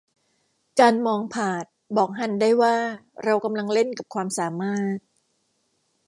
[0.79, 1.65] การมองผาด
[1.97, 2.75] บอกฮันได้ว่า
[3.23, 4.99] เรากำลังเล่นกับความสามารถ